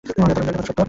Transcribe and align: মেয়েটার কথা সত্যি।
মেয়েটার 0.03 0.43
কথা 0.47 0.61
সত্যি। 0.61 0.71